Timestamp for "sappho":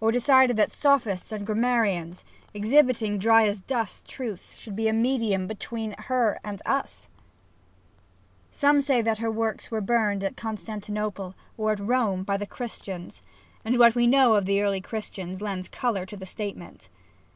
14.80-14.88